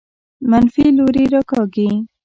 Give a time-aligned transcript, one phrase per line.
[0.49, 1.89] منفي لوري راکاږي.